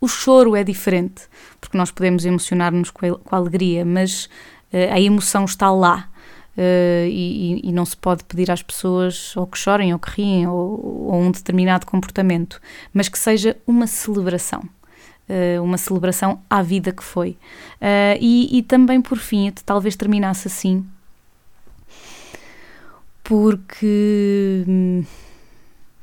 O 0.00 0.06
choro 0.06 0.54
é 0.54 0.62
diferente, 0.62 1.22
porque 1.60 1.76
nós 1.76 1.90
podemos 1.90 2.24
emocionar-nos 2.24 2.90
com, 2.90 3.06
a 3.06 3.36
alegria, 3.36 3.84
mas 3.84 4.26
uh, 4.72 4.92
a 4.92 5.00
emoção 5.00 5.44
está 5.44 5.70
lá 5.70 6.08
Uh, 6.56 7.08
e, 7.08 7.60
e, 7.64 7.72
não 7.72 7.86
se 7.86 7.96
pode 7.96 8.24
pedir 8.24 8.50
às 8.50 8.62
pessoas 8.62 9.34
ou 9.34 9.46
que 9.46 9.56
chorem 9.56 9.94
ou 9.94 9.98
que 9.98 10.10
riem 10.10 10.46
ou, 10.46 11.08
ou 11.10 11.14
um 11.14 11.30
determinado 11.30 11.86
comportamento, 11.86 12.60
mas 12.92 13.08
que 13.08 13.18
seja 13.18 13.56
uma 13.66 13.86
celebração. 13.86 14.62
Uh, 15.28 15.62
uma 15.62 15.78
celebração 15.78 16.42
à 16.50 16.60
vida 16.62 16.92
que 16.92 17.02
foi. 17.02 17.30
Uh, 17.80 18.18
e, 18.20 18.58
e, 18.58 18.62
também, 18.62 19.00
por 19.00 19.16
fim, 19.16 19.50
talvez 19.64 19.96
terminasse 19.96 20.46
assim, 20.46 20.84
porque. 23.24 24.64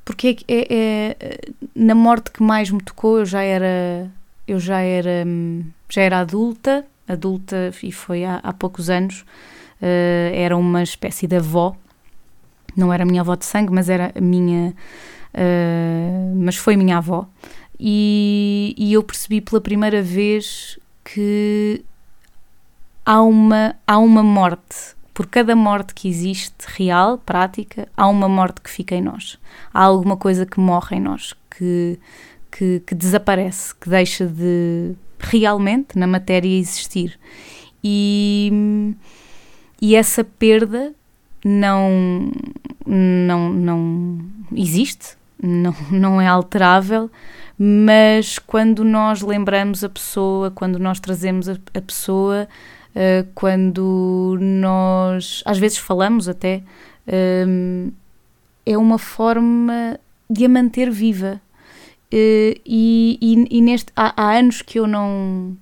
Porque 0.04 0.38
é, 0.48 0.74
é, 0.74 1.18
é, 1.20 1.40
na 1.76 1.94
morte 1.94 2.32
que 2.32 2.42
mais 2.42 2.72
me 2.72 2.82
tocou, 2.82 3.20
eu 3.20 3.26
já 3.26 3.44
era. 3.44 4.10
Eu 4.48 4.60
já 4.60 4.80
era, 4.80 5.24
já 5.88 6.02
era 6.02 6.20
adulta, 6.22 6.84
adulta 7.08 7.72
e 7.84 7.92
foi 7.92 8.26
há, 8.26 8.38
há 8.42 8.52
poucos 8.52 8.90
anos, 8.90 9.24
uh, 9.82 10.34
era 10.34 10.56
uma 10.56 10.84
espécie 10.84 11.28
de 11.28 11.38
avó, 11.38 11.76
não 12.76 12.94
era 12.94 13.06
minha 13.06 13.22
avó 13.22 13.36
de 13.36 13.46
sangue, 13.46 13.74
mas 13.74 13.90
era 13.90 14.12
minha, 14.20 14.74
uh, 15.34 16.36
mas 16.36 16.56
foi 16.56 16.76
minha 16.76 16.98
avó, 16.98 17.28
e, 17.80 18.76
e 18.78 18.94
eu 18.94 19.04
percebi 19.04 19.40
pela 19.40 19.62
primeira 19.62 20.02
vez 20.02 20.78
que 21.04 21.84
há 23.06 23.22
uma, 23.22 23.76
há 23.88 23.98
uma 23.98 24.22
morte. 24.22 24.98
Por 25.14 25.28
cada 25.28 25.56
morte 25.56 25.94
que 25.94 26.08
existe, 26.08 26.66
real, 26.68 27.18
prática, 27.18 27.88
há 27.98 28.08
uma 28.08 28.30
morte 28.30 28.62
que 28.62 28.70
fica 28.70 28.96
em 28.96 29.02
nós. 29.02 29.38
Há 29.74 29.84
alguma 29.84 30.16
coisa 30.16 30.46
que 30.46 30.60
morre 30.60 30.98
em 30.98 31.02
nós, 31.02 31.34
que, 31.50 32.00
que, 32.52 32.82
que 32.86 32.96
desaparece, 32.96 33.76
que 33.76 33.90
deixa 33.90 34.26
de 34.26 34.96
realmente 35.20 35.98
na 35.98 36.08
matéria 36.08 36.48
existir. 36.48 37.20
E, 37.84 38.94
e 39.82 39.96
essa 39.96 40.24
perda 40.24 40.94
não, 41.44 42.32
não, 42.86 43.50
não 43.50 44.20
existe, 44.56 45.18
não, 45.42 45.76
não 45.92 46.22
é 46.22 46.28
alterável, 46.28 47.10
mas 47.58 48.40
quando 48.40 48.84
nós 48.84 49.22
lembramos 49.22 49.84
a 49.84 49.90
pessoa, 49.90 50.52
quando 50.52 50.80
nós 50.80 51.00
trazemos 51.00 51.50
a, 51.50 51.58
a 51.74 51.82
pessoa, 51.82 52.48
uh, 52.96 53.28
quando 53.36 54.38
nós 54.40 55.44
às 55.46 55.58
vezes 55.58 55.78
falamos 55.78 56.30
até, 56.30 56.64
uh, 57.08 57.94
é 58.66 58.78
uma 58.78 58.98
forma 58.98 60.00
de 60.30 60.46
a 60.46 60.50
manter 60.50 60.90
viva. 60.90 61.42
Uh, 62.12 62.56
e, 62.66 63.18
e, 63.22 63.58
e, 63.58 63.62
neste 63.62 63.92
há, 63.96 64.14
há, 64.16 64.38
anos 64.38 64.62
que 64.62 64.80
eu 64.80 64.88
não 64.88 65.56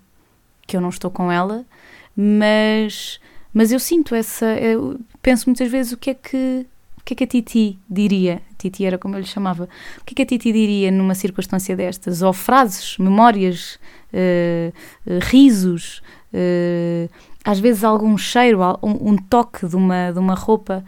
que 0.66 0.76
eu 0.76 0.82
não 0.82 0.90
estou 0.90 1.10
com 1.10 1.32
ela, 1.32 1.66
mas 2.16 3.20
mas 3.58 3.72
eu 3.72 3.80
sinto 3.80 4.14
essa. 4.14 4.46
Eu 4.46 5.00
penso 5.20 5.50
muitas 5.50 5.68
vezes 5.72 5.92
o 5.92 5.98
que 5.98 6.12
é 6.12 6.14
que. 6.14 6.68
O 6.96 7.04
que 7.04 7.14
é 7.14 7.18
que 7.18 7.24
a 7.24 7.28
Titi 7.28 7.80
diria? 7.90 8.40
Titi 8.56 8.86
era 8.86 9.00
como 9.00 9.16
eu 9.16 9.20
lhe 9.20 9.26
chamava. 9.26 9.68
O 10.00 10.06
que 10.06 10.14
é 10.14 10.16
que 10.16 10.22
a 10.22 10.26
Titi 10.28 10.52
diria 10.52 10.92
numa 10.92 11.16
circunstância 11.16 11.76
destas? 11.76 12.22
Ou 12.22 12.34
frases, 12.34 13.00
memórias, 13.00 13.80
uh, 14.14 14.72
uh, 15.08 15.20
risos, 15.24 16.04
uh, 16.32 17.10
às 17.44 17.58
vezes 17.60 17.84
algum 17.84 18.16
cheiro, 18.16 18.60
um, 18.84 19.14
um, 19.14 19.18
toque 19.18 19.66
de 19.66 19.76
uma, 19.76 20.12
de 20.12 20.20
uma 20.20 20.36
roupa. 20.36 20.86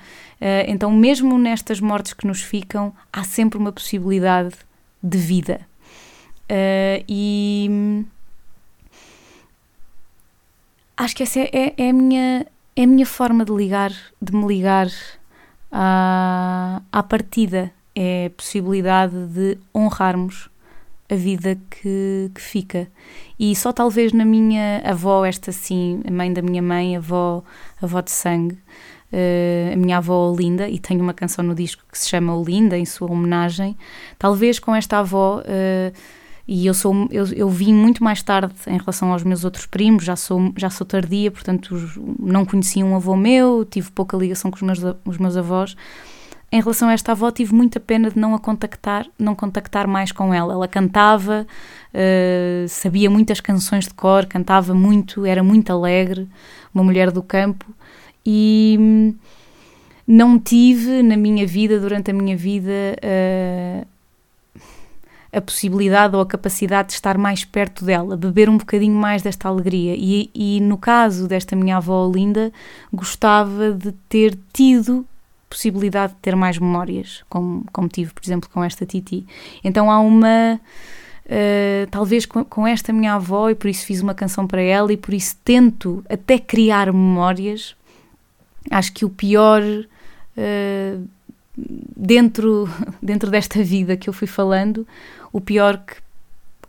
então, 0.68 0.92
mesmo 0.92 1.40
nestas 1.40 1.80
mortes 1.80 2.14
que 2.14 2.28
nos 2.28 2.42
ficam, 2.42 2.94
há 3.12 3.24
sempre 3.24 3.58
uma 3.58 3.72
possibilidade 3.72 4.54
de 5.02 5.18
vida. 5.18 5.62
e 7.08 8.06
acho 11.00 11.16
que 11.16 11.24
essa 11.24 11.40
é, 11.40 11.50
é, 11.54 11.74
é, 11.78 11.90
a 11.90 11.94
minha, 11.94 12.46
é 12.80 12.84
a 12.84 12.88
minha 12.88 13.06
forma 13.06 13.44
de 13.44 13.52
ligar, 13.52 13.92
de 14.22 14.34
me 14.34 14.48
ligar 14.48 14.88
à, 15.70 16.82
à 16.90 17.04
partida. 17.04 17.74
É 17.94 18.28
a 18.28 18.30
possibilidade 18.30 19.28
de 19.28 19.58
honrarmos 19.76 20.50
a 21.10 21.16
vida 21.16 21.60
que, 21.70 22.32
que, 22.34 22.40
fica. 22.40 22.88
E 23.38 23.54
só 23.54 23.74
talvez 23.74 24.14
na 24.14 24.24
minha 24.24 24.82
avó, 24.86 25.26
esta 25.26 25.52
sim, 25.52 26.02
a 26.08 26.12
mãe 26.12 26.32
da 26.32 26.42
minha 26.42 26.62
mãe, 26.62 26.96
avó, 26.96 27.44
avó 27.82 28.00
de 28.00 28.12
sangue, 28.12 28.58
uh, 29.12 29.74
a 29.74 29.76
minha 29.76 29.98
avó 29.98 30.32
Olinda, 30.32 30.70
e 30.70 30.80
tenho 30.80 31.02
uma 31.02 31.14
canção 31.14 31.44
no 31.44 31.54
disco 31.54 31.84
que 31.92 32.00
se 32.00 32.08
chama 32.08 32.34
Olinda, 32.34 32.78
em 32.78 32.86
sua 32.86 33.12
homenagem, 33.12 33.78
talvez 34.18 34.58
com 34.58 34.74
esta 34.74 35.00
avó. 35.00 35.42
Uh, 35.42 36.19
e 36.52 36.66
eu 36.66 36.74
sou 36.74 37.08
eu, 37.12 37.28
eu 37.28 37.48
vim 37.48 37.76
muito 37.76 38.04
mais 38.04 38.24
tarde 38.24 38.52
em 38.66 38.80
relação 38.80 39.14
aos 39.14 39.24
meus 39.24 39.46
outros 39.46 39.68
primos, 39.68 40.04
já 40.04 40.16
sou 40.16 40.52
já 40.58 40.68
sou 40.68 40.86
tardia, 40.86 41.30
portanto 41.30 41.80
não 42.20 42.44
conhecia 42.44 42.84
um 42.84 42.96
avô 42.96 43.16
meu, 43.16 43.64
tive 43.64 43.92
pouca 43.92 44.18
ligação 44.18 44.50
com 44.50 44.56
os 44.56 44.64
meus 44.64 44.96
os 45.06 45.18
meus 45.20 45.38
avós. 45.38 45.76
Em 46.52 46.60
relação 46.60 46.90
a 46.90 46.94
esta 46.94 47.12
avó, 47.12 47.30
tive 47.30 47.54
muita 47.54 47.80
pena 47.80 48.10
de 48.10 48.18
não 48.18 48.34
a 48.34 48.40
contactar, 48.40 49.06
não 49.20 49.36
contactar 49.36 49.88
mais 49.88 50.12
com 50.12 50.34
ela. 50.34 50.54
Ela 50.54 50.68
cantava, 50.68 51.46
uh, 51.94 52.68
sabia 52.68 53.08
muitas 53.08 53.40
canções 53.40 53.84
de 53.84 53.94
cor, 53.94 54.26
cantava 54.26 54.74
muito, 54.74 55.28
era 55.28 55.44
muito 55.44 55.72
alegre, 55.72 56.28
uma 56.74 56.84
mulher 56.84 57.12
do 57.12 57.22
campo 57.22 57.68
e 58.26 58.76
hum, 58.80 59.14
não 60.08 60.40
tive 60.40 61.04
na 61.04 61.16
minha 61.16 61.46
vida, 61.46 61.80
durante 61.80 62.10
a 62.10 62.14
minha 62.16 62.36
vida, 62.36 62.98
uh, 62.98 63.88
a 65.32 65.40
possibilidade 65.40 66.16
ou 66.16 66.22
a 66.22 66.26
capacidade 66.26 66.90
de 66.90 66.94
estar 66.96 67.18
mais 67.18 67.46
perto 67.46 67.86
dela, 67.86 68.18
beber 68.18 68.50
um 68.50 68.58
bocadinho 68.58 68.96
mais 68.96 69.22
desta 69.22 69.48
alegria. 69.48 69.96
E, 69.96 70.30
e 70.34 70.60
no 70.60 70.78
caso 70.78 71.28
desta 71.28 71.56
minha 71.56 71.78
avó 71.78 72.10
linda, 72.14 72.52
gostava 72.92 73.72
de 73.72 73.92
ter 74.10 74.38
tido 74.52 75.06
possibilidade 75.50 76.14
de 76.14 76.20
ter 76.20 76.36
mais 76.36 76.58
memórias, 76.58 77.24
como, 77.28 77.66
como 77.72 77.88
tive, 77.88 78.14
por 78.14 78.24
exemplo, 78.24 78.50
com 78.54 78.64
esta 78.64 78.86
Titi. 78.86 79.26
Então 79.64 79.90
há 79.90 80.00
uma. 80.00 80.60
Uh, 81.26 81.86
talvez 81.92 82.26
com, 82.26 82.44
com, 82.44 82.66
esta 82.66 82.92
minha 82.92 83.14
avó, 83.14 83.50
e 83.50 83.56
por 83.56 83.70
isso 83.70 83.86
fiz 83.86 84.02
uma 84.02 84.16
canção 84.16 84.48
para 84.48 84.62
ela, 84.62 84.92
e 84.92 84.98
por 84.98 85.14
isso 85.14 85.36
tento 85.44 86.04
até 86.10 86.40
criar 86.40 86.88
memórias. 86.88 87.76
Acho 88.70 88.94
que 88.94 89.06
o 89.06 89.10
pior. 89.10 89.62
Uh, 89.62 91.08
dentro, 91.96 92.70
dentro 93.02 93.30
desta 93.30 93.64
vida 93.64 93.98
que 93.98 94.10
eu 94.10 94.14
fui 94.14 94.28
falando, 94.28 94.88
o 95.32 95.42
pior 95.42 95.78
que, 95.78 95.96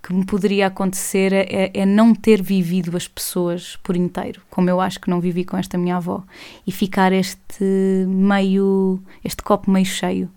que 0.03 0.13
me 0.13 0.25
poderia 0.25 0.67
acontecer 0.67 1.33
é, 1.33 1.47
é, 1.51 1.71
é, 1.75 1.87
não 1.87 2.15
ter 2.15 2.43
vivido 2.43 2.97
as 2.97 3.07
pessoas 3.07 3.77
por 3.83 3.97
inteiro, 3.97 4.41
como 4.51 4.71
eu 4.71 4.81
acho 4.81 5.01
que 5.01 5.11
não 5.11 5.21
vivi 5.21 5.45
com 5.45 5.57
esta 5.57 5.77
minha 5.77 5.97
avó, 5.97 6.23
e 6.67 6.73
ficar 6.73 7.13
este 7.13 7.65
meio, 8.09 9.01
este 9.25 9.43
copo 9.43 9.71
meio 9.71 9.87
cheio. 9.87 10.31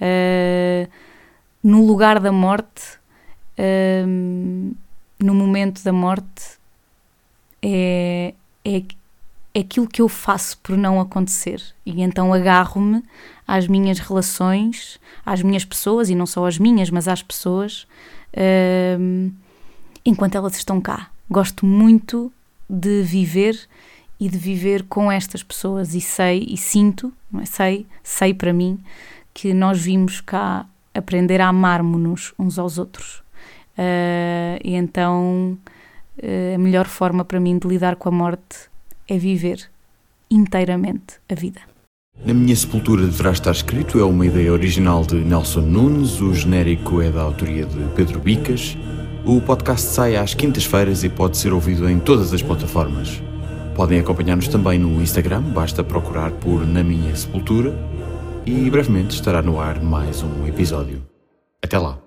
Uh, 0.00 0.90
no 1.62 1.86
lugar 1.86 2.18
da 2.18 2.32
morte, 2.32 2.98
uh, 3.58 4.76
no 5.22 5.34
momento 5.34 5.84
da 5.84 5.92
morte, 5.92 6.58
é, 7.62 8.34
é, 8.64 8.82
é 9.54 9.60
aquilo 9.60 9.86
que 9.86 10.02
eu 10.02 10.08
faço 10.08 10.58
por 10.58 10.76
não 10.76 11.00
acontecer. 11.00 11.62
E 11.86 12.02
então 12.02 12.34
agarro-me 12.34 13.02
às 13.46 13.66
minhas 13.66 13.98
relações, 13.98 15.00
às 15.24 15.42
minhas 15.42 15.64
pessoas, 15.64 16.08
e 16.10 16.14
não 16.14 16.26
só 16.26 16.46
às 16.46 16.58
minhas, 16.58 16.90
mas 16.90 17.08
às 17.08 17.22
pessoas, 17.22 17.86
uh, 18.34 19.32
enquanto 20.04 20.34
elas 20.36 20.56
estão 20.56 20.80
cá. 20.80 21.10
Gosto 21.30 21.66
muito 21.66 22.32
de 22.68 23.02
viver 23.02 23.58
e 24.18 24.28
de 24.28 24.38
viver 24.38 24.84
com 24.84 25.10
estas 25.10 25.42
pessoas, 25.42 25.94
e 25.94 26.00
sei 26.00 26.46
e 26.48 26.56
sinto, 26.56 27.12
é? 27.40 27.44
sei, 27.44 27.86
sei 28.02 28.32
para 28.32 28.52
mim, 28.52 28.78
que 29.34 29.52
nós 29.52 29.80
vimos 29.80 30.20
cá 30.20 30.66
aprender 30.94 31.40
a 31.40 31.48
amarmos-nos 31.48 32.32
uns 32.38 32.58
aos 32.58 32.78
outros. 32.78 33.22
Uh, 33.76 34.60
e 34.62 34.74
então 34.74 35.58
uh, 36.18 36.54
a 36.54 36.58
melhor 36.58 36.86
forma 36.86 37.24
para 37.24 37.40
mim 37.40 37.58
de 37.58 37.66
lidar 37.66 37.96
com 37.96 38.10
a 38.10 38.12
morte 38.12 38.70
é 39.08 39.16
viver 39.16 39.70
inteiramente 40.30 41.18
a 41.28 41.34
vida. 41.34 41.71
Na 42.24 42.32
minha 42.32 42.54
sepultura 42.54 43.04
deverá 43.04 43.32
estar 43.32 43.50
escrito 43.50 43.98
é 43.98 44.04
uma 44.04 44.24
ideia 44.24 44.52
original 44.52 45.04
de 45.04 45.16
Nelson 45.16 45.60
Nunes, 45.60 46.20
o 46.20 46.32
genérico 46.32 47.02
é 47.02 47.10
da 47.10 47.20
autoria 47.20 47.66
de 47.66 47.78
Pedro 47.96 48.20
Bicas. 48.20 48.76
O 49.26 49.40
podcast 49.40 49.88
sai 49.88 50.16
às 50.16 50.32
quintas-feiras 50.32 51.02
e 51.02 51.08
pode 51.08 51.36
ser 51.36 51.52
ouvido 51.52 51.90
em 51.90 51.98
todas 51.98 52.32
as 52.32 52.40
plataformas. 52.40 53.20
Podem 53.74 53.98
acompanhar-nos 53.98 54.46
também 54.46 54.78
no 54.78 55.02
Instagram, 55.02 55.42
basta 55.42 55.82
procurar 55.82 56.30
por 56.30 56.64
Na 56.66 56.84
Minha 56.84 57.14
Sepultura 57.16 57.76
e 58.46 58.70
brevemente 58.70 59.14
estará 59.14 59.42
no 59.42 59.60
ar 59.60 59.82
mais 59.82 60.22
um 60.22 60.46
episódio. 60.46 61.02
Até 61.60 61.76
lá! 61.76 62.01